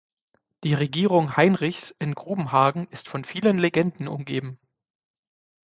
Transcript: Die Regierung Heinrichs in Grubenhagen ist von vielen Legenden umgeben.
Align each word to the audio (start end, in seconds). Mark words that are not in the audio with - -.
Die 0.63 0.73
Regierung 0.73 1.37
Heinrichs 1.37 1.91
in 1.99 2.15
Grubenhagen 2.15 2.87
ist 2.89 3.07
von 3.07 3.23
vielen 3.23 3.59
Legenden 3.59 4.07
umgeben. 4.07 4.57